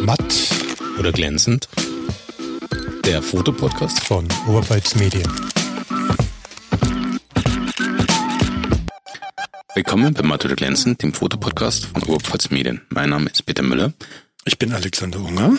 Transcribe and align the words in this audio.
Matt 0.00 0.34
oder 0.98 1.12
glänzend? 1.12 1.68
Der 3.04 3.22
Fotopodcast 3.22 4.02
von 4.04 4.26
Oberpfalz 4.46 4.94
Medien. 4.94 5.30
Willkommen 9.74 10.14
bei 10.14 10.22
Matt 10.22 10.44
oder 10.44 10.56
glänzend, 10.56 11.02
dem 11.02 11.12
Fotopodcast 11.12 11.86
von 11.86 12.02
Oberpfalz 12.04 12.50
Medien. 12.50 12.80
Mein 12.88 13.10
Name 13.10 13.30
ist 13.30 13.44
Peter 13.44 13.62
Müller. 13.62 13.92
Ich 14.44 14.58
bin 14.58 14.72
Alexander 14.72 15.20
Unger. 15.20 15.58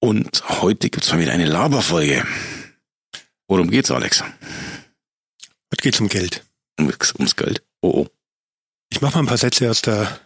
Und 0.00 0.42
heute 0.60 0.88
gibt 0.88 1.04
es 1.04 1.12
mal 1.12 1.20
wieder 1.20 1.32
eine 1.32 1.46
Laberfolge. 1.46 2.26
Worum 3.48 3.70
geht's, 3.70 3.90
Alex? 3.90 4.22
Heute 4.22 5.82
geht's 5.82 6.00
um 6.00 6.08
Geld. 6.08 6.44
Um, 6.78 6.90
ums 7.18 7.36
Geld. 7.36 7.62
Oh 7.82 7.90
oh. 7.90 8.08
Ich 8.90 9.00
mache 9.00 9.14
mal 9.14 9.24
ein 9.24 9.26
paar 9.26 9.36
Sätze 9.36 9.70
aus 9.70 9.82
der 9.82 10.20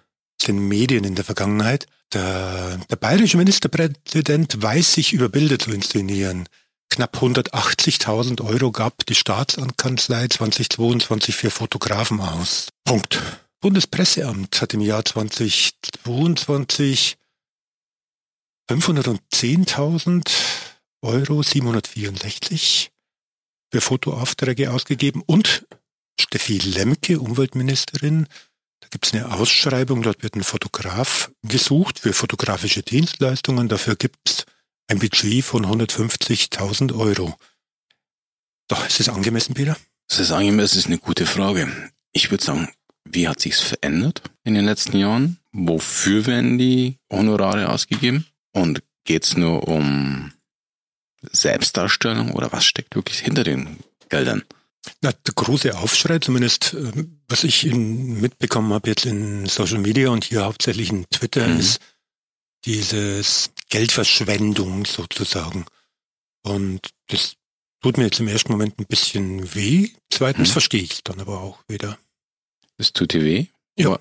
den 0.48 0.66
Medien 0.66 1.04
in 1.04 1.14
der 1.14 1.24
Vergangenheit. 1.24 1.86
Der, 2.12 2.78
der 2.90 2.96
bayerische 2.96 3.36
Ministerpräsident 3.36 4.60
weiß 4.60 4.94
sich 4.94 5.12
über 5.12 5.28
Bilder 5.28 5.58
zu 5.58 5.70
inszenieren. 5.70 6.48
Knapp 6.90 7.18
180.000 7.18 8.42
Euro 8.42 8.72
gab 8.72 9.04
die 9.06 9.14
Staatsankanzlei 9.14 10.26
2022 10.28 11.36
für 11.36 11.50
Fotografen 11.50 12.20
aus. 12.20 12.68
Punkt. 12.84 13.20
Bundespresseamt 13.60 14.60
hat 14.60 14.74
im 14.74 14.80
Jahr 14.80 15.04
2022 15.04 17.16
510.000 18.70 20.30
Euro 21.02 21.42
764 21.42 22.90
für 23.70 23.80
Fotoaufträge 23.80 24.72
ausgegeben 24.72 25.22
und 25.26 25.66
Steffi 26.20 26.58
Lemke, 26.58 27.20
Umweltministerin, 27.20 28.26
da 28.80 28.88
gibt 28.88 29.06
es 29.06 29.14
eine 29.14 29.32
Ausschreibung, 29.32 30.02
dort 30.02 30.22
wird 30.22 30.36
ein 30.36 30.44
Fotograf 30.44 31.30
gesucht 31.42 31.98
für 31.98 32.12
fotografische 32.12 32.82
Dienstleistungen. 32.82 33.68
Dafür 33.68 33.96
gibt 33.96 34.18
es 34.24 34.46
ein 34.86 34.98
Budget 34.98 35.44
von 35.44 35.66
150.000 35.66 36.96
Euro. 36.98 37.36
Doch, 38.68 38.86
ist 38.86 39.00
es 39.00 39.08
angemessen, 39.08 39.54
Peter? 39.54 39.76
Das 40.08 40.20
ist 40.20 40.32
angemessen, 40.32 40.78
ist 40.78 40.86
eine 40.86 40.98
gute 40.98 41.26
Frage. 41.26 41.70
Ich 42.12 42.30
würde 42.30 42.44
sagen, 42.44 42.68
wie 43.04 43.28
hat 43.28 43.40
sich's 43.40 43.60
verändert 43.60 44.22
in 44.44 44.54
den 44.54 44.64
letzten 44.64 44.96
Jahren? 44.96 45.38
Wofür 45.52 46.26
werden 46.26 46.58
die 46.58 46.98
Honorare 47.10 47.68
ausgegeben? 47.70 48.26
Und 48.52 48.82
geht's 49.04 49.36
nur 49.36 49.66
um 49.66 50.32
Selbstdarstellung 51.22 52.32
oder 52.32 52.52
was 52.52 52.64
steckt 52.64 52.94
wirklich 52.94 53.18
hinter 53.20 53.44
den 53.44 53.78
Geldern? 54.08 54.44
Na, 55.00 55.12
der 55.12 55.34
große 55.34 55.76
Aufschrei, 55.76 56.18
zumindest 56.18 56.74
äh, 56.74 56.92
was 57.28 57.44
ich 57.44 57.66
in, 57.66 58.20
mitbekommen 58.20 58.72
habe 58.72 58.90
jetzt 58.90 59.06
in 59.06 59.46
Social 59.46 59.78
Media 59.78 60.10
und 60.10 60.24
hier 60.24 60.44
hauptsächlich 60.44 60.90
in 60.90 61.06
Twitter, 61.10 61.46
mhm. 61.46 61.60
ist 61.60 61.80
dieses 62.64 63.50
Geldverschwendung 63.68 64.84
sozusagen. 64.84 65.66
Und 66.42 66.90
das 67.08 67.36
tut 67.80 67.96
mir 67.98 68.04
jetzt 68.04 68.20
im 68.20 68.28
ersten 68.28 68.52
Moment 68.52 68.78
ein 68.78 68.86
bisschen 68.86 69.54
weh. 69.54 69.90
Zweitens 70.10 70.48
mhm. 70.48 70.52
verstehe 70.52 70.82
ich 70.82 70.92
es 70.92 71.04
dann 71.04 71.20
aber 71.20 71.40
auch 71.40 71.62
wieder. 71.68 71.98
Das 72.76 72.92
tut 72.92 73.12
dir 73.12 73.24
weh? 73.24 73.46
Ja. 73.76 73.98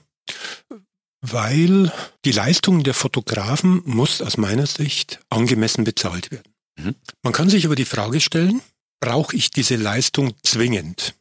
Weil 1.21 1.91
die 2.25 2.31
Leistung 2.31 2.83
der 2.83 2.93
Fotografen 2.93 3.81
muss 3.85 4.21
aus 4.21 4.37
meiner 4.37 4.67
Sicht 4.67 5.19
angemessen 5.29 5.83
bezahlt 5.83 6.31
werden. 6.31 6.53
Mhm. 6.77 6.95
Man 7.23 7.33
kann 7.33 7.49
sich 7.49 7.65
aber 7.65 7.75
die 7.75 7.85
Frage 7.85 8.21
stellen, 8.21 8.61
brauche 8.99 9.35
ich 9.35 9.51
diese 9.51 9.75
Leistung 9.75 10.33
zwingend? 10.43 11.15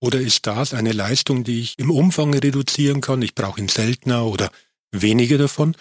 Oder 0.00 0.20
ist 0.20 0.46
das 0.46 0.72
eine 0.72 0.92
Leistung, 0.92 1.44
die 1.44 1.60
ich 1.60 1.78
im 1.78 1.90
Umfang 1.90 2.32
reduzieren 2.32 3.00
kann? 3.00 3.22
Ich 3.22 3.34
brauche 3.34 3.60
ihn 3.60 3.68
seltener 3.68 4.24
oder 4.24 4.50
weniger 4.92 5.36
davon. 5.36 5.76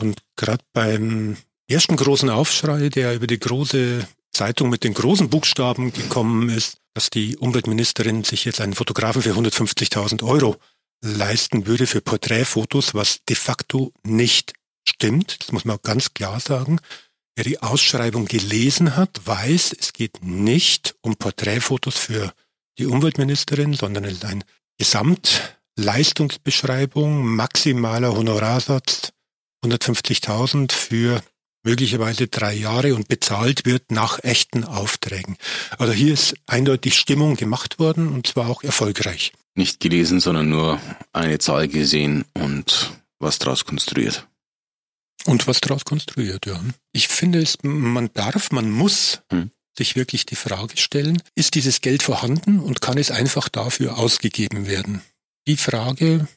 Und 0.00 0.22
gerade 0.36 0.62
beim 0.72 1.36
ersten 1.66 1.96
großen 1.96 2.30
Aufschrei, 2.30 2.88
der 2.88 3.14
über 3.14 3.26
die 3.26 3.38
große 3.38 4.06
Zeitung 4.32 4.68
mit 4.68 4.84
den 4.84 4.94
großen 4.94 5.30
Buchstaben 5.30 5.92
gekommen 5.92 6.50
ist, 6.50 6.78
dass 6.94 7.10
die 7.10 7.36
Umweltministerin 7.36 8.24
sich 8.24 8.44
jetzt 8.44 8.60
einen 8.60 8.74
Fotografen 8.74 9.22
für 9.22 9.32
150.000 9.32 10.22
Euro 10.22 10.56
leisten 11.02 11.66
würde 11.66 11.86
für 11.86 12.00
Porträtfotos, 12.00 12.94
was 12.94 13.24
de 13.28 13.36
facto 13.36 13.92
nicht 14.04 14.52
stimmt. 14.88 15.38
Das 15.40 15.52
muss 15.52 15.64
man 15.64 15.78
ganz 15.82 16.12
klar 16.12 16.40
sagen. 16.40 16.80
Wer 17.38 17.44
die 17.44 17.62
Ausschreibung 17.62 18.24
gelesen 18.24 18.96
hat, 18.96 19.20
weiß, 19.24 19.76
es 19.78 19.92
geht 19.92 20.24
nicht 20.24 20.96
um 21.02 21.14
Porträtfotos 21.14 21.96
für 21.96 22.32
die 22.78 22.86
Umweltministerin, 22.86 23.74
sondern 23.74 24.02
es 24.02 24.14
ist 24.14 24.24
eine 24.24 24.42
Gesamtleistungsbeschreibung, 24.76 27.24
maximaler 27.24 28.16
Honorarsatz 28.16 29.12
150.000 29.64 30.72
für 30.72 31.22
möglicherweise 31.62 32.26
drei 32.26 32.54
Jahre 32.54 32.96
und 32.96 33.06
bezahlt 33.06 33.64
wird 33.64 33.92
nach 33.92 34.18
echten 34.24 34.64
Aufträgen. 34.64 35.36
Also 35.78 35.92
hier 35.92 36.14
ist 36.14 36.34
eindeutig 36.46 36.98
Stimmung 36.98 37.36
gemacht 37.36 37.78
worden 37.78 38.08
und 38.08 38.26
zwar 38.26 38.50
auch 38.50 38.64
erfolgreich. 38.64 39.32
Nicht 39.54 39.78
gelesen, 39.78 40.18
sondern 40.18 40.48
nur 40.48 40.80
eine 41.12 41.38
Zahl 41.38 41.68
gesehen 41.68 42.24
und 42.34 42.90
was 43.20 43.38
daraus 43.38 43.64
konstruiert. 43.64 44.26
Und 45.24 45.46
was 45.46 45.60
daraus 45.60 45.84
konstruiert, 45.84 46.46
ja. 46.46 46.60
Ich 46.92 47.08
finde 47.08 47.40
es, 47.40 47.58
man 47.62 48.10
darf, 48.14 48.50
man 48.50 48.70
muss 48.70 49.20
hm. 49.30 49.50
sich 49.76 49.96
wirklich 49.96 50.26
die 50.26 50.36
Frage 50.36 50.76
stellen, 50.76 51.22
ist 51.34 51.54
dieses 51.54 51.80
Geld 51.80 52.02
vorhanden 52.02 52.60
und 52.60 52.80
kann 52.80 52.98
es 52.98 53.10
einfach 53.10 53.48
dafür 53.48 53.98
ausgegeben 53.98 54.66
werden? 54.66 55.02
Die 55.46 55.56
Frage 55.56 56.28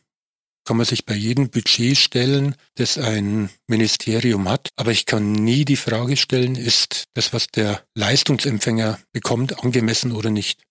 kann 0.66 0.78
man 0.78 0.86
sich 0.86 1.06
bei 1.06 1.16
jedem 1.16 1.50
Budget 1.50 1.98
stellen, 1.98 2.56
das 2.76 2.98
ein 2.98 3.50
Ministerium 3.68 4.48
hat. 4.48 4.70
Aber 4.76 4.92
ich 4.92 5.06
kann 5.06 5.32
nie 5.32 5.66
die 5.66 5.76
Frage 5.76 6.18
stellen, 6.18 6.56
ist 6.56 7.06
das, 7.14 7.34
was 7.34 7.48
der 7.48 7.84
Leistungsempfänger 7.96 9.00
bekommt, 9.12 9.64
angemessen 9.64 10.12
oder 10.12 10.30
nicht? 10.30 10.62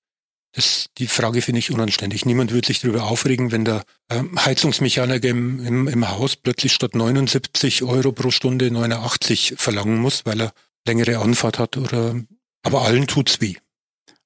Das, 0.53 0.87
die 0.99 1.07
Frage 1.07 1.43
finde 1.43 1.61
ich 1.61 1.71
unanständig. 1.71 2.25
Niemand 2.27 2.51
würde 2.51 2.67
sich 2.67 2.81
darüber 2.81 3.05
aufregen, 3.05 3.53
wenn 3.53 3.65
der 3.65 3.85
ähm, 4.11 4.37
Heizungsmechaniker 4.45 5.29
im, 5.29 5.65
im, 5.65 5.89
im 5.89 6.11
Haus 6.11 6.35
plötzlich 6.35 6.73
statt 6.73 6.95
79 6.95 7.85
Euro 7.85 8.11
pro 8.11 8.31
Stunde 8.31 8.71
89 8.71 9.55
verlangen 9.57 9.99
muss, 9.99 10.27
weil 10.27 10.41
er 10.41 10.53
längere 10.87 11.19
Anfahrt 11.19 11.59
hat 11.61 11.77
oder, 11.77 12.21
aber 12.63 12.83
allen 12.83 13.07
tut's 13.07 13.41
weh. 13.41 13.55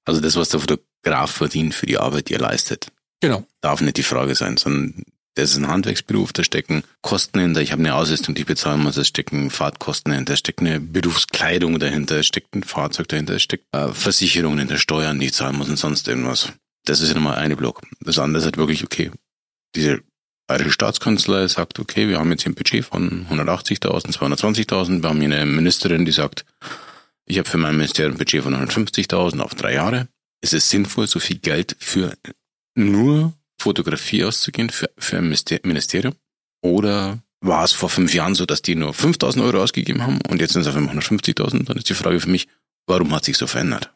Also 0.07 0.21
das, 0.21 0.37
was 0.37 0.49
der 0.49 0.61
Fotograf 0.61 1.31
verdient 1.31 1.75
für 1.75 1.87
die 1.87 1.99
Arbeit, 1.99 2.31
die 2.31 2.35
er 2.35 2.41
leistet. 2.41 2.89
Genau. 3.21 3.45
Darf 3.61 3.81
nicht 3.81 3.97
die 3.99 4.03
Frage 4.03 4.35
sein, 4.35 4.57
sondern 4.57 5.05
das 5.35 5.51
ist 5.51 5.57
ein 5.57 5.69
Handwerksberuf, 5.69 6.33
da 6.33 6.45
stecken 6.45 6.85
Kosten 7.03 7.41
hinter. 7.41 7.61
Ich 7.61 7.73
habe 7.73 7.81
eine 7.81 7.95
Ausrüstung, 7.95 8.35
die 8.35 8.43
ich 8.43 8.47
bezahlen 8.47 8.83
muss. 8.83 8.97
Es 8.97 9.09
stecken 9.09 9.51
Fahrtkosten 9.51 10.13
dahinter, 10.13 10.35
es 10.35 10.39
steckt 10.39 10.61
eine 10.61 10.81
Berufskleidung 10.81 11.79
dahinter, 11.79 12.19
es 12.19 12.27
steckt 12.27 12.55
ein 12.55 12.63
Fahrzeug 12.63 13.09
dahinter, 13.09 13.35
es 13.35 13.43
steckt 13.43 13.65
äh, 13.73 13.89
Versicherungen 13.89 14.61
hinter, 14.61 14.79
Steuern, 14.79 15.19
die 15.19 15.27
ich 15.27 15.35
zahlen 15.35 15.57
muss 15.57 15.69
und 15.69 15.77
sonst 15.77 16.07
irgendwas. 16.07 16.53
Das 16.85 17.01
ist 17.01 17.09
ja 17.09 17.15
nochmal 17.15 17.37
eine 17.37 17.57
Block. 17.57 17.83
Das 18.01 18.19
andere 18.19 18.39
ist 18.39 18.45
halt 18.45 18.59
wirklich, 18.59 18.85
okay, 18.85 19.11
diese 19.75 20.03
bayerische 20.47 20.73
Staatskanzlei 20.73 21.49
sagt, 21.49 21.79
okay, 21.81 22.09
wir 22.09 22.19
haben 22.19 22.31
jetzt 22.31 22.43
hier 22.43 22.53
ein 22.53 22.55
Budget 22.55 22.85
von 22.85 23.27
180.000, 23.31 24.17
220.000. 24.17 25.03
Wir 25.03 25.09
haben 25.09 25.21
hier 25.21 25.35
eine 25.35 25.47
Ministerin, 25.47 26.05
die 26.05 26.13
sagt, 26.13 26.45
ich 27.27 27.39
habe 27.39 27.49
für 27.49 27.59
mein 27.59 27.77
Ministerium 27.77 28.15
ein 28.15 28.19
Budget 28.19 28.43
von 28.43 28.55
150.000 28.55 29.41
auf 29.41 29.55
drei 29.55 29.75
Jahre. 29.75 30.09
Es 30.43 30.53
ist 30.53 30.69
sinnvoll, 30.69 31.07
so 31.07 31.19
viel 31.21 31.39
Geld 31.39 31.75
für 31.81 32.17
nur 32.75 33.33
Fotografie 33.65 34.25
auszugehen 34.25 34.69
für, 34.69 34.91
für 34.99 35.19
ein 35.19 35.35
Ministerium? 35.63 36.15
Oder 36.63 37.23
war 37.41 37.65
es 37.65 37.73
vor 37.73 37.89
fünf 37.89 38.13
Jahren 38.15 38.35
so, 38.35 38.45
dass 38.47 38.63
die 38.63 38.75
nur 38.75 38.93
5000 38.93 39.43
Euro 39.45 39.63
ausgegeben 39.63 40.03
haben 40.03 40.19
und 40.29 40.41
jetzt 40.41 40.53
sind 40.53 40.63
es 40.63 40.69
auf 40.69 40.77
einmal 40.77 40.97
150.000? 40.97 41.65
Dann 41.65 41.77
ist 41.77 41.89
die 41.89 41.95
Frage 41.95 42.21
für 42.21 42.29
mich, 42.29 42.47
warum 42.87 43.13
hat 43.15 43.25
sich 43.25 43.37
so 43.39 43.47
verändert? 43.47 43.91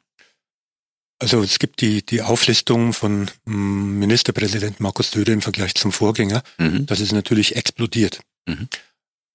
Also 1.20 1.42
es 1.42 1.58
gibt 1.58 1.80
die, 1.80 2.04
die 2.04 2.22
Auflistung 2.22 2.92
von 2.92 3.30
mm, 3.44 3.98
Ministerpräsident 3.98 4.80
Markus 4.80 5.10
Söder 5.10 5.32
im 5.32 5.42
Vergleich 5.42 5.74
zum 5.74 5.92
Vorgänger. 5.92 6.42
Mhm. 6.58 6.86
Das 6.86 7.00
ist 7.00 7.12
natürlich 7.12 7.56
explodiert. 7.56 8.20
Mhm. 8.46 8.68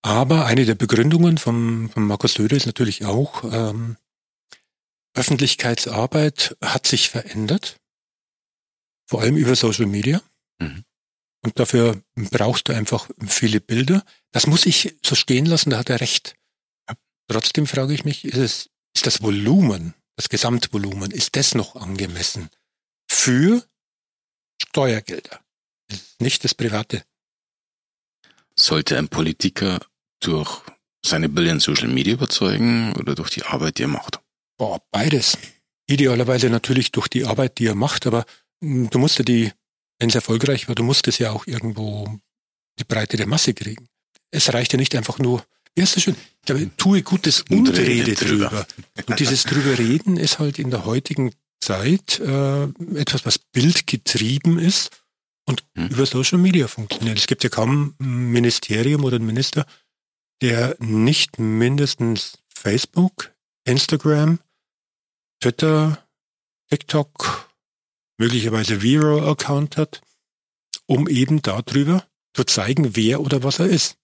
Aber 0.01 0.45
eine 0.45 0.65
der 0.65 0.75
Begründungen 0.75 1.37
von, 1.37 1.89
von 1.89 2.07
Markus 2.07 2.33
Söder 2.33 2.57
ist 2.57 2.65
natürlich 2.65 3.05
auch, 3.05 3.43
ähm, 3.51 3.97
Öffentlichkeitsarbeit 5.15 6.57
hat 6.61 6.87
sich 6.87 7.09
verändert 7.09 7.77
vor 9.05 9.21
allem 9.21 9.37
über 9.37 9.55
Social 9.55 9.85
Media. 9.85 10.21
Mhm. 10.59 10.83
Und 11.43 11.59
dafür 11.59 12.01
brauchst 12.15 12.69
du 12.69 12.73
einfach 12.73 13.09
viele 13.27 13.59
Bilder. 13.59 14.03
Das 14.31 14.47
muss 14.47 14.65
ich 14.65 14.95
so 15.03 15.15
stehen 15.15 15.45
lassen, 15.45 15.71
da 15.71 15.77
hat 15.77 15.89
er 15.89 15.99
recht. 15.99 16.35
Trotzdem 17.27 17.67
frage 17.67 17.93
ich 17.93 18.05
mich, 18.05 18.25
ist, 18.25 18.37
es, 18.37 18.69
ist 18.95 19.05
das 19.05 19.21
Volumen, 19.21 19.93
das 20.15 20.29
Gesamtvolumen, 20.29 21.11
ist 21.11 21.35
das 21.35 21.55
noch 21.55 21.75
angemessen 21.75 22.49
für 23.09 23.65
Steuergelder? 24.61 25.39
Nicht 26.19 26.43
das 26.43 26.53
Private. 26.53 27.03
Sollte 28.55 28.97
ein 28.97 29.09
Politiker 29.09 29.79
durch 30.19 30.61
seine 31.05 31.29
Bilder 31.29 31.51
in 31.51 31.59
Social 31.59 31.87
Media 31.87 32.13
überzeugen 32.13 32.93
oder 32.97 33.15
durch 33.15 33.29
die 33.29 33.43
Arbeit, 33.43 33.77
die 33.77 33.83
er 33.83 33.89
macht? 33.89 34.19
Boah, 34.57 34.81
beides. 34.91 35.37
Idealerweise 35.87 36.49
natürlich 36.49 36.91
durch 36.91 37.07
die 37.07 37.25
Arbeit, 37.25 37.59
die 37.59 37.67
er 37.67 37.75
macht, 37.75 38.07
aber 38.07 38.25
du 38.63 38.99
musst 38.99 39.17
ja 39.17 39.25
die, 39.25 39.51
wenn 39.99 40.09
es 40.09 40.15
erfolgreich 40.15 40.67
war, 40.67 40.75
du 40.75 40.83
musst 40.83 41.07
es 41.07 41.17
ja 41.17 41.31
auch 41.31 41.45
irgendwo 41.47 42.19
die 42.79 42.85
Breite 42.85 43.17
der 43.17 43.27
Masse 43.27 43.53
kriegen. 43.53 43.87
Es 44.31 44.53
reicht 44.53 44.73
ja 44.73 44.77
nicht 44.77 44.95
einfach 44.95 45.19
nur, 45.19 45.45
Ja, 45.77 45.83
ist 45.83 46.01
schön. 46.01 46.15
Ich 46.15 46.45
glaube, 46.45 46.69
tue 46.77 47.01
Gutes 47.03 47.41
und, 47.49 47.69
und 47.69 47.77
rede 47.77 48.13
drüber. 48.13 48.49
drüber. 48.49 48.67
Und 49.07 49.19
dieses 49.19 49.43
drüber 49.43 49.77
reden 49.77 50.17
ist 50.17 50.39
halt 50.39 50.59
in 50.59 50.69
der 50.69 50.85
heutigen 50.85 51.33
Zeit 51.61 52.19
äh, 52.19 52.63
etwas, 52.95 53.25
was 53.25 53.37
bildgetrieben 53.37 54.59
ist 54.59 54.91
und 55.45 55.63
hm. 55.75 55.87
über 55.87 56.05
Social 56.05 56.37
Media 56.37 56.67
funktioniert. 56.67 57.17
Es 57.17 57.27
gibt 57.27 57.43
ja 57.43 57.49
kaum 57.49 57.95
ein 57.99 58.31
Ministerium 58.31 59.03
oder 59.03 59.17
einen 59.17 59.25
Minister, 59.25 59.65
der 60.41 60.75
nicht 60.79 61.39
mindestens 61.39 62.37
Facebook, 62.49 63.31
Instagram, 63.65 64.39
Twitter, 65.39 66.05
TikTok, 66.69 67.49
möglicherweise 68.17 68.81
Vero-Account 68.81 69.77
hat, 69.77 70.01
um 70.85 71.07
eben 71.07 71.41
darüber 71.41 72.05
zu 72.33 72.43
zeigen, 72.43 72.95
wer 72.95 73.21
oder 73.21 73.43
was 73.43 73.59
er 73.59 73.67
ist. 73.67 73.97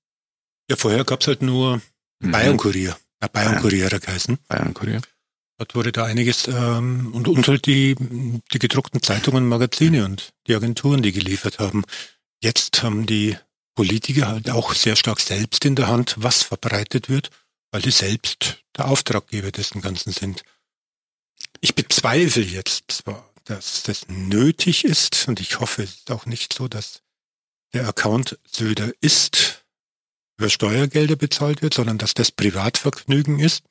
Ja, 0.69 0.75
vorher 0.75 1.03
gab's 1.03 1.27
halt 1.27 1.41
nur 1.41 1.81
mhm. 2.19 2.31
Bayern-Kurier. 2.31 2.97
Ja, 3.21 3.27
Bayern-Kurier 3.27 3.85
hat 3.85 3.93
er 3.93 3.99
geheißen. 3.99 4.37
Bayern-Kurier. 4.47 5.01
Dort 5.57 5.75
wurde 5.75 5.91
da 5.91 6.05
einiges, 6.05 6.47
ähm, 6.47 7.11
und, 7.13 7.27
und 7.27 7.47
halt 7.47 7.65
die, 7.65 7.95
die 7.99 8.59
gedruckten 8.59 9.01
Zeitungen, 9.03 9.47
Magazine 9.47 10.05
und 10.05 10.33
die 10.47 10.55
Agenturen, 10.55 11.01
die 11.01 11.11
geliefert 11.11 11.59
haben. 11.59 11.83
Jetzt 12.41 12.81
haben 12.81 13.05
die 13.05 13.37
Politiker 13.75 14.27
halt 14.27 14.49
auch 14.49 14.73
sehr 14.73 14.95
stark 14.95 15.19
selbst 15.19 15.65
in 15.65 15.75
der 15.75 15.87
Hand, 15.87 16.15
was 16.17 16.43
verbreitet 16.43 17.09
wird, 17.09 17.29
weil 17.71 17.83
sie 17.83 17.91
selbst 17.91 18.63
der 18.77 18.87
Auftraggeber 18.87 19.51
dessen 19.51 19.81
Ganzen 19.81 20.13
sind. 20.13 20.43
Ich 21.59 21.75
bezweifle 21.75 22.43
jetzt 22.43 22.91
zwar, 22.91 23.28
dass 23.49 23.83
das 23.83 24.07
nötig 24.07 24.85
ist, 24.85 25.27
und 25.27 25.39
ich 25.39 25.59
hoffe, 25.59 25.83
es 25.83 25.95
ist 25.95 26.11
auch 26.11 26.27
nicht 26.27 26.53
so, 26.53 26.67
dass 26.67 27.01
der 27.73 27.87
Account 27.87 28.37
Söder 28.45 28.91
ist, 29.01 29.65
über 30.37 30.49
Steuergelder 30.49 31.15
bezahlt 31.15 31.61
wird, 31.61 31.73
sondern 31.73 31.97
dass 31.97 32.13
das 32.13 32.31
Privatvergnügen 32.31 33.39
ist. 33.39 33.63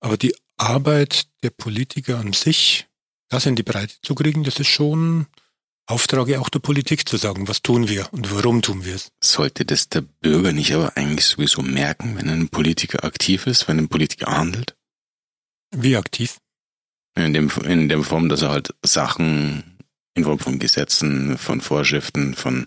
Aber 0.00 0.16
die 0.16 0.34
Arbeit 0.56 1.28
der 1.42 1.50
Politiker 1.50 2.18
an 2.18 2.32
sich, 2.32 2.86
das 3.28 3.46
in 3.46 3.56
die 3.56 3.62
Breite 3.62 3.94
zu 4.02 4.14
kriegen, 4.14 4.42
das 4.42 4.58
ist 4.58 4.68
schon 4.68 5.26
Auftrag 5.86 6.32
auch 6.38 6.48
der 6.48 6.60
Politik 6.60 7.06
zu 7.08 7.18
sagen, 7.18 7.48
was 7.48 7.60
tun 7.60 7.88
wir 7.88 8.10
und 8.12 8.34
warum 8.34 8.62
tun 8.62 8.84
wir 8.84 8.94
es. 8.94 9.12
Sollte 9.22 9.66
das 9.66 9.88
der 9.88 10.00
Bürger 10.00 10.52
nicht 10.52 10.72
aber 10.72 10.96
eigentlich 10.96 11.26
sowieso 11.26 11.60
merken, 11.60 12.16
wenn 12.16 12.30
ein 12.30 12.48
Politiker 12.48 13.04
aktiv 13.04 13.46
ist, 13.46 13.68
wenn 13.68 13.78
ein 13.78 13.88
Politiker 13.88 14.30
handelt? 14.30 14.76
Wie 15.70 15.96
aktiv? 15.96 16.38
In 17.14 17.34
dem, 17.34 17.50
in 17.64 17.88
der 17.88 18.02
Form, 18.02 18.28
dass 18.28 18.42
er 18.42 18.50
halt 18.50 18.74
Sachen 18.82 19.78
in 20.14 20.24
Form 20.24 20.38
von 20.38 20.58
Gesetzen, 20.58 21.38
von 21.38 21.60
Vorschriften, 21.60 22.34
von 22.34 22.66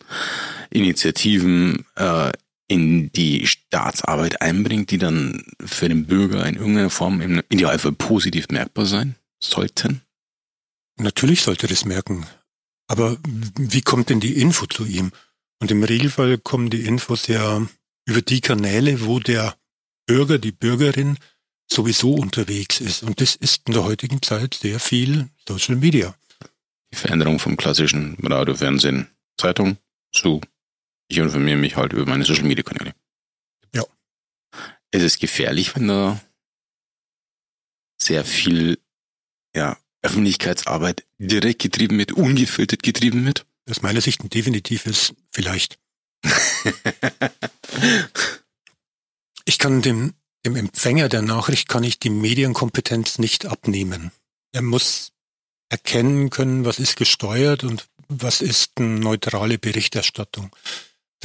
Initiativen 0.70 1.86
äh, 1.96 2.32
in 2.68 3.12
die 3.12 3.46
Staatsarbeit 3.46 4.42
einbringt, 4.42 4.92
die 4.92 4.98
dann 4.98 5.44
für 5.64 5.88
den 5.88 6.06
Bürger 6.06 6.46
in 6.46 6.56
irgendeiner 6.56 6.90
Form 6.90 7.22
im 7.22 7.42
Idealfall 7.50 7.92
positiv 7.92 8.48
merkbar 8.50 8.86
sein 8.86 9.16
sollten? 9.40 10.02
Natürlich 10.98 11.42
sollte 11.42 11.68
das 11.68 11.86
merken. 11.86 12.26
Aber 12.88 13.18
wie 13.58 13.82
kommt 13.82 14.10
denn 14.10 14.20
die 14.20 14.40
Info 14.40 14.66
zu 14.66 14.86
ihm? 14.86 15.12
Und 15.60 15.72
im 15.72 15.84
Regelfall 15.84 16.38
kommen 16.38 16.70
die 16.70 16.86
Infos 16.86 17.28
ja 17.28 17.66
über 18.06 18.22
die 18.22 18.42
Kanäle, 18.42 19.06
wo 19.06 19.20
der 19.20 19.56
Bürger, 20.06 20.38
die 20.38 20.52
Bürgerin 20.52 21.18
sowieso 21.72 22.14
unterwegs 22.14 22.80
ist. 22.80 23.04
Und 23.04 23.22
das 23.22 23.36
ist 23.36 23.64
in 23.68 23.74
der 23.74 23.84
heutigen 23.84 24.22
Zeit 24.22 24.56
sehr 24.56 24.80
viel 24.80 25.30
Social 25.48 25.76
Media. 25.76 26.16
Die 26.92 26.98
Veränderung 26.98 27.40
vom 27.40 27.58
klassischen 27.58 28.18
Radio, 28.24 28.56
Fernsehen, 28.56 29.10
Zeitung 29.38 29.78
zu 30.12 30.42
ich 31.08 31.18
informiere 31.18 31.58
mich 31.58 31.76
halt 31.76 31.94
über 31.94 32.06
meine 32.06 32.26
Social 32.26 32.46
Media 32.46 32.64
Kanäle. 32.64 32.96
Ja. 33.74 33.84
Es 34.92 35.04
ist 35.04 35.20
gefährlich, 35.20 35.76
wenn 35.76 35.88
da 35.88 36.20
sehr 38.02 38.26
viel 38.26 38.80
ja, 39.56 39.78
Öffentlichkeitsarbeit 40.02 41.06
direkt 41.18 41.62
getrieben 41.62 41.98
wird, 41.98 42.14
ungefiltert 42.14 42.84
getrieben 42.84 43.26
wird. 43.26 43.46
Aus 43.70 43.82
meiner 43.82 44.02
Sicht 44.02 44.24
ein 44.24 44.30
definitives 44.30 45.14
vielleicht. 45.32 45.80
ich 49.46 49.60
kann 49.60 49.82
dem, 49.82 50.14
dem 50.46 50.56
Empfänger 50.56 51.10
der 51.10 51.22
Nachricht 51.22 51.68
kann 51.68 51.84
ich 51.84 52.00
die 52.00 52.10
Medienkompetenz 52.10 53.18
nicht 53.18 53.46
abnehmen. 53.46 54.12
Er 54.52 54.62
muss 54.62 55.12
erkennen 55.70 56.30
können, 56.30 56.64
was 56.64 56.80
ist 56.80 56.96
gesteuert 56.96 57.64
und 57.64 57.88
was 58.08 58.42
ist 58.42 58.74
eine 58.78 59.00
neutrale 59.00 59.58
Berichterstattung 59.58 60.56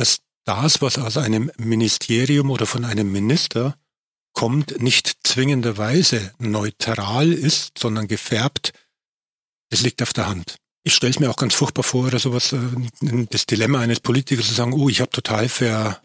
dass 0.01 0.21
das, 0.45 0.81
was 0.81 0.99
aus 0.99 1.17
einem 1.19 1.53
Ministerium 1.59 2.51
oder 2.51 2.67
von 2.67 2.85
einem 2.85 3.13
Minister 3.13 3.77
kommt, 4.33 4.81
nicht 4.81 5.19
zwingenderweise 5.25 6.33
neutral 6.39 7.33
ist, 7.33 7.79
sondern 7.79 8.09
gefärbt, 8.09 8.73
das 9.71 9.83
liegt 9.83 10.03
auf 10.03 10.15
der 10.15 10.27
Hand. 10.29 10.57
Ich 10.83 10.95
stelle 10.95 11.11
es 11.11 11.21
mir 11.21 11.29
auch 11.31 11.37
ganz 11.37 11.53
furchtbar 11.55 11.83
vor, 11.83 12.07
oder 12.07 12.19
sowas, 12.19 12.55
äh, 12.55 12.59
das 13.29 13.45
Dilemma 13.45 13.81
eines 13.81 14.01
Politikers 14.01 14.47
zu 14.47 14.55
sagen, 14.55 14.73
oh, 14.73 14.89
ich 14.89 15.03
habe 15.03 15.11
total 15.11 15.49
verbockt. 15.51 15.99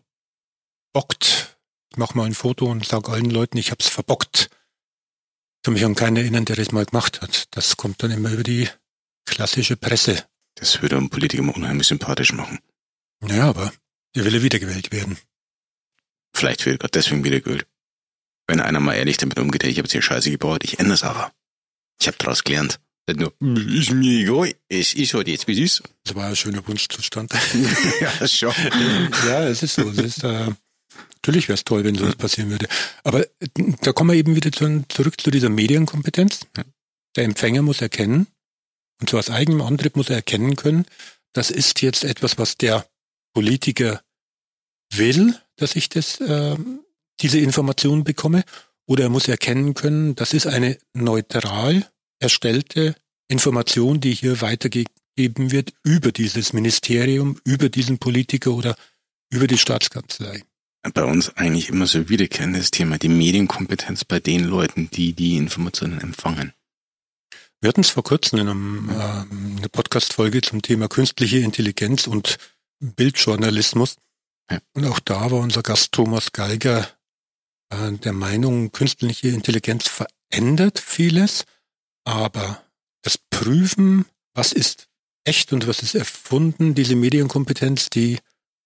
Ich 1.96 1.98
mache 1.98 2.18
mal 2.18 2.26
ein 2.26 2.34
Foto 2.34 2.66
und 2.66 2.86
sage 2.86 3.10
allen 3.10 3.30
Leuten, 3.30 3.58
ich 3.58 3.72
habe 3.72 3.82
es 3.82 3.88
verbockt. 3.88 4.50
Ich 4.50 5.64
kann 5.64 5.76
mich 5.76 5.86
an 5.86 5.96
keinen 5.96 6.18
erinnern, 6.18 6.44
der 6.44 6.58
das 6.58 6.74
mal 6.74 6.84
gemacht 6.84 7.22
hat. 7.22 7.46
Das 7.52 7.78
kommt 7.78 8.04
dann 8.04 8.12
immer 8.12 8.34
über 8.34 8.44
die 8.44 8.68
klassische 9.26 9.78
Presse. 9.78 10.26
Das 10.56 10.82
würde 10.82 10.98
einen 10.98 11.10
Politiker 11.10 11.42
unheimlich 11.42 11.88
sympathisch 11.88 12.34
machen. 12.34 12.60
Naja, 13.22 13.48
aber 13.48 13.72
der 14.14 14.26
will 14.26 14.36
ja 14.36 14.44
wiedergewählt 14.44 14.92
werden. 14.92 15.18
Vielleicht 16.36 16.66
wird 16.66 16.82
Gott 16.82 16.96
deswegen 16.96 17.24
wiedergewählt. 17.24 17.66
Wenn 18.46 18.60
einer 18.60 18.82
mal 18.82 18.96
ehrlich 18.96 19.16
damit 19.16 19.40
umgeht, 19.40 19.64
ich 19.64 19.78
habe 19.78 19.86
jetzt 19.86 19.94
hier 19.94 20.02
Scheiße 20.02 20.30
gebaut, 20.30 20.66
ich 20.66 20.80
ändere 20.80 20.96
es 20.96 21.04
aber. 21.04 21.32
Ich 22.02 22.08
habe 22.08 22.18
daraus 22.18 22.44
gelernt. 22.44 22.82
Nicht 23.08 23.20
nur, 23.22 23.34
ist 23.74 23.92
mir 23.92 24.20
egal, 24.20 24.54
es 24.68 24.94
ist 24.94 25.14
halt 25.14 25.30
jetzt, 25.30 25.48
wie 25.48 25.54
es 25.54 25.80
ist. 25.80 25.84
Das 26.04 26.14
war 26.14 26.28
ein 26.28 26.36
schöner 26.36 26.68
Wunschzustand. 26.68 27.32
ja, 28.02 28.28
schon. 28.28 28.52
ja, 29.28 29.48
es 29.48 29.64
ist 29.64 29.76
so. 29.76 29.90
Es 29.92 29.98
ist, 29.98 30.24
äh, 30.26 30.52
natürlich 31.16 31.48
wäre 31.48 31.56
es 31.56 31.64
toll, 31.64 31.84
wenn 31.84 31.96
sowas 31.96 32.16
passieren 32.16 32.50
würde. 32.50 32.68
Aber 33.04 33.22
äh, 33.24 33.28
da 33.82 33.94
kommen 33.94 34.12
wir 34.12 34.18
eben 34.18 34.36
wieder 34.36 34.52
zu, 34.52 34.84
zurück 34.90 35.20
zu 35.20 35.32
dieser 35.32 35.50
Medienkompetenz. 35.50 36.42
Der 37.16 37.24
Empfänger 37.24 37.62
muss 37.62 37.82
erkennen, 37.82 38.28
und 39.00 39.10
zwar 39.10 39.20
aus 39.20 39.30
eigenem 39.30 39.62
Antrieb 39.62 39.96
muss 39.96 40.10
er 40.10 40.18
erkennen 40.18 40.56
können, 40.56 40.86
das 41.34 41.52
ist 41.52 41.82
jetzt 41.82 42.04
etwas, 42.04 42.38
was 42.38 42.58
der 42.58 42.88
Politiker 43.34 44.02
will, 44.94 45.36
dass 45.58 45.76
ich 45.76 45.90
das, 45.90 46.20
äh, 46.22 46.56
diese 47.22 47.40
Information 47.40 48.04
bekomme, 48.04 48.44
oder 48.88 49.04
er 49.04 49.10
muss 49.10 49.28
erkennen 49.28 49.74
können, 49.74 50.16
das 50.16 50.34
ist 50.34 50.48
eine 50.48 50.78
neutral 50.94 51.90
erstellte 52.20 52.96
Information, 53.28 54.00
die 54.00 54.14
hier 54.14 54.42
weitergegeben 54.42 55.52
wird 55.52 55.74
über 55.84 56.12
dieses 56.12 56.54
Ministerium, 56.54 57.40
über 57.44 57.70
diesen 57.70 57.98
Politiker 57.98 58.52
oder 58.52 58.76
über 59.32 59.48
die 59.48 59.58
Staatskanzlei. 59.58 60.44
Bei 60.94 61.04
uns 61.04 61.36
eigentlich 61.36 61.70
immer 61.70 61.88
so 61.88 62.10
wiederkehrendes 62.10 62.72
Thema, 62.72 62.98
die 62.98 63.10
Medienkompetenz 63.10 64.06
bei 64.06 64.20
den 64.20 64.44
Leuten, 64.44 64.90
die 64.92 65.14
die 65.14 65.36
Informationen 65.38 66.00
empfangen. 66.00 66.54
Wir 67.60 67.70
hatten 67.70 67.82
es 67.82 67.90
vor 67.90 68.04
kurzem 68.04 68.40
in 68.40 68.50
einem, 68.50 68.90
äh, 68.90 68.94
einer 69.58 69.70
Podcast-Folge 69.70 70.42
zum 70.42 70.62
Thema 70.62 70.88
künstliche 70.88 71.40
Intelligenz 71.40 72.06
und 72.06 72.38
Bildjournalismus. 72.80 73.96
Ja. 74.52 74.60
Und 74.74 74.86
auch 74.86 75.00
da 75.00 75.32
war 75.32 75.40
unser 75.40 75.64
Gast 75.64 75.92
Thomas 75.92 76.32
Geiger 76.32 76.88
äh, 77.70 77.92
der 77.94 78.14
Meinung, 78.14 78.72
künstliche 78.72 79.30
Intelligenz 79.30 79.88
verändert 79.88 80.80
vieles, 80.80 81.46
aber 82.04 82.62
das 83.02 83.18
Prüfen, 83.18 84.06
was 84.34 84.52
ist 84.52 84.88
echt 85.24 85.54
und 85.54 85.68
was 85.68 85.82
ist 85.82 85.96
erfunden, 85.96 86.76
diese 86.76 86.96
Medienkompetenz, 86.96 87.90
die 87.90 88.20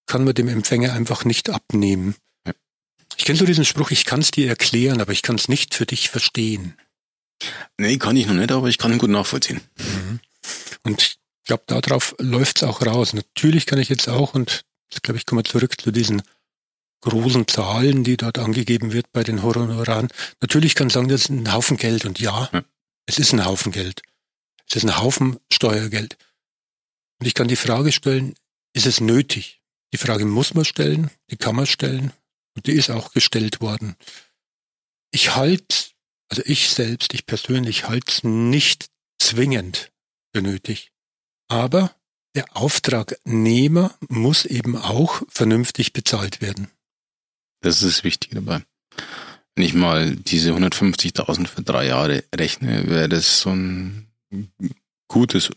kann 0.10 0.26
man 0.26 0.34
dem 0.34 0.50
Empfänger 0.50 0.92
einfach 0.92 1.24
nicht 1.24 1.50
abnehmen. 1.50 2.16
Ich 3.18 3.26
kenne 3.26 3.40
so 3.40 3.46
diesen 3.46 3.66
Spruch, 3.66 3.92
ich 3.92 4.06
kann 4.06 4.20
es 4.20 4.32
dir 4.32 4.50
erklären, 4.50 5.02
aber 5.02 5.12
ich 5.12 5.22
kann 5.22 5.36
es 5.36 5.48
nicht 5.48 5.74
für 5.74 5.86
dich 5.86 6.10
verstehen. 6.10 6.74
Nee, 7.78 7.98
kann 7.98 8.18
ich 8.18 8.28
noch 8.28 8.34
nicht, 8.34 8.52
aber 8.52 8.68
ich 8.68 8.78
kann 8.78 8.92
ihn 8.92 8.98
gut 8.98 9.10
nachvollziehen. 9.10 9.62
Mhm. 9.78 10.20
Und 10.84 11.20
glaube, 11.50 11.64
darauf 11.68 12.16
läuft 12.20 12.58
es 12.58 12.64
auch 12.64 12.86
raus. 12.86 13.14
Natürlich 13.14 13.66
kann 13.66 13.80
ich 13.80 13.90
jetzt 13.90 14.08
auch, 14.08 14.36
und 14.36 14.66
jetzt 14.92 15.04
glaube 15.04 15.18
ich, 15.18 15.26
kommen 15.26 15.40
wir 15.40 15.50
zurück 15.50 15.82
zu 15.82 15.92
diesen 15.92 16.22
großen 17.02 17.48
Zahlen, 17.48 18.04
die 18.04 18.18
dort 18.18 18.38
angegeben 18.38 18.94
wird 18.94 19.12
bei 19.12 19.24
den 19.24 19.42
Honoraren. 19.42 20.10
Natürlich 20.42 20.76
kann 20.76 20.88
ich 20.88 20.94
sagen, 20.94 21.08
das 21.08 21.22
ist 21.22 21.30
ein 21.30 21.52
Haufen 21.52 21.78
Geld. 21.78 22.06
Und 22.06 22.20
ja, 22.20 22.50
ja, 22.54 22.64
es 23.08 23.18
ist 23.18 23.34
ein 23.34 23.46
Haufen 23.46 23.72
Geld. 23.72 24.04
Es 24.70 24.76
ist 24.76 24.84
ein 24.84 24.98
Haufen 24.98 25.40
Steuergeld. 25.52 26.18
Und 27.20 27.26
ich 27.26 27.34
kann 27.34 27.48
die 27.48 27.56
Frage 27.56 27.92
stellen, 27.92 28.36
ist 28.74 28.86
es 28.86 29.02
nötig? 29.02 29.59
Die 29.94 29.98
Frage 29.98 30.26
muss 30.26 30.54
man 30.54 30.66
stellen, 30.66 31.10
die 31.32 31.38
kann 31.38 31.56
man 31.56 31.66
stellen. 31.66 32.14
Und 32.56 32.68
die 32.68 32.74
ist 32.74 32.90
auch 32.90 33.12
gestellt 33.12 33.62
worden. 33.62 33.96
Ich 35.12 35.36
halte, 35.36 35.76
also 36.30 36.44
ich 36.46 36.70
selbst, 36.70 37.14
ich 37.14 37.26
persönlich 37.26 37.88
halte 37.88 38.12
es 38.12 38.24
nicht 38.24 38.90
zwingend 39.18 39.92
für 40.34 40.42
nötig. 40.42 40.92
Aber 41.48 41.96
der 42.36 42.56
Auftragnehmer 42.56 43.96
muss 44.08 44.46
eben 44.46 44.76
auch 44.78 45.24
vernünftig 45.30 45.94
bezahlt 45.94 46.42
werden. 46.42 46.70
Das 47.62 47.82
ist 47.82 48.04
wichtig 48.04 48.32
dabei. 48.34 48.64
Wenn 49.56 49.66
ich 49.66 49.74
mal 49.74 50.16
diese 50.16 50.52
150.000 50.52 51.48
für 51.48 51.64
drei 51.64 51.88
Jahre 51.88 52.24
rechne, 52.34 52.88
wäre 52.88 53.10
das 53.10 53.42
so 53.42 53.50
ein 53.50 54.08
gutes 55.08 55.50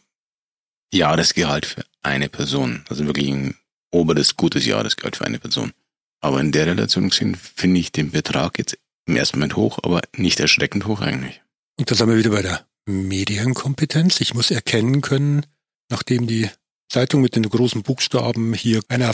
Jahresgehalt 0.93 1.67
für 1.67 1.85
eine 2.03 2.29
Person. 2.29 2.85
Also 2.89 3.07
wirklich 3.07 3.31
ein 3.31 3.55
oberes 3.93 4.37
gutes 4.37 4.67
Jahresgehalt 4.67 5.17
für 5.17 5.25
eine 5.25 5.39
Person. 5.39 5.73
Aber 6.21 6.41
in 6.41 6.53
der 6.53 6.67
Relation 6.67 7.11
gesehen 7.11 7.37
finde 7.37 7.81
ich 7.81 7.93
den 7.93 8.11
Betrag 8.11 8.59
jetzt 8.59 8.79
im 9.07 9.17
ersten 9.17 9.39
Moment 9.39 9.57
hoch, 9.57 9.79
aber 9.83 10.01
nicht 10.17 10.41
erschreckend 10.41 10.87
hoch 10.87 11.01
eigentlich. 11.01 11.43
Und 11.79 11.91
da 11.91 11.95
sind 11.95 12.09
wir 12.09 12.17
wieder 12.17 12.31
bei 12.31 12.43
der 12.43 12.67
Medienkompetenz. 12.87 14.21
Ich 14.21 14.35
muss 14.35 14.51
erkennen 14.51 15.01
können, 15.01 15.47
nachdem 15.91 16.27
die 16.27 16.49
Zeitung 16.89 17.23
mit 17.23 17.37
den 17.37 17.49
großen 17.49 17.83
Buchstaben 17.83 18.55
hier 18.55 18.83
eine 18.89 19.13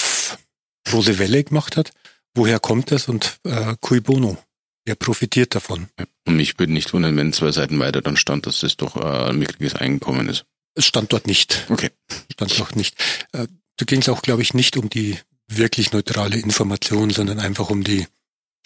große 0.85 1.18
Welle 1.18 1.44
gemacht 1.44 1.76
hat, 1.76 1.92
woher 2.35 2.61
kommt 2.61 2.90
das 2.90 3.08
und 3.08 3.38
äh, 3.44 3.76
cui 3.80 4.00
bono? 4.00 4.37
Wer 4.85 4.94
profitiert 4.94 5.54
davon? 5.54 5.88
Und 6.26 6.37
mich 6.37 6.58
würde 6.58 6.73
nicht 6.73 6.92
wundern, 6.92 7.16
wenn 7.16 7.32
zwei 7.32 7.52
Seiten 7.52 7.78
weiter 7.78 8.00
dann 8.00 8.16
stand, 8.16 8.47
dass 8.47 8.61
das 8.61 8.76
doch 8.76 8.97
äh, 8.97 9.30
ein 9.30 9.38
mickriges 9.38 9.75
Einkommen 9.75 10.28
ist. 10.28 10.44
Es 10.75 10.87
stand 10.87 11.12
dort 11.12 11.26
nicht. 11.26 11.66
Okay. 11.68 11.90
Stand 12.32 12.58
dort 12.58 12.76
nicht. 12.76 12.97
Äh, 13.32 13.49
da 13.78 13.85
ging 13.85 14.00
es 14.00 14.08
auch, 14.08 14.23
glaube 14.23 14.42
ich, 14.42 14.54
nicht 14.54 14.76
um 14.76 14.90
die 14.90 15.18
wirklich 15.47 15.92
neutrale 15.92 16.37
Information, 16.37 17.11
sondern 17.11 17.38
einfach 17.40 17.70
um 17.70 17.82
die 17.82 18.06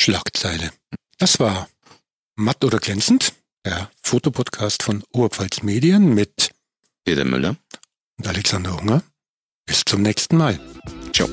Schlagzeile. 0.00 0.72
Das 1.18 1.38
war 1.38 1.68
Matt 2.34 2.64
oder 2.64 2.78
glänzend, 2.78 3.34
der 3.64 3.90
Fotopodcast 4.02 4.82
von 4.82 5.04
Oberpfalz 5.12 5.62
Medien 5.62 6.14
mit 6.14 6.50
Peter 7.04 7.24
Müller 7.24 7.56
und 8.18 8.26
Alexander 8.26 8.76
Hunger. 8.76 9.02
Bis 9.66 9.82
zum 9.84 10.02
nächsten 10.02 10.36
Mal. 10.36 10.58
Ciao. 11.12 11.28